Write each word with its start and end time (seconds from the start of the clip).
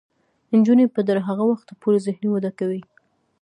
نجونې 0.57 0.85
به 0.93 1.01
تر 1.07 1.17
هغه 1.27 1.43
وخته 1.51 1.73
پورې 1.81 1.97
ذهني 2.05 2.27
وده 2.31 2.51
کوي. 2.59 2.81